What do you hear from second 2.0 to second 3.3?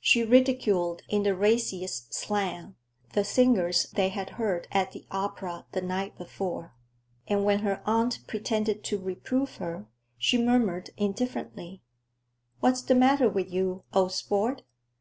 slang, the